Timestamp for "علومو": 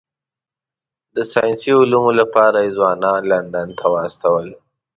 1.81-2.11